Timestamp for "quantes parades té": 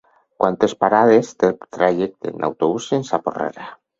0.43-1.51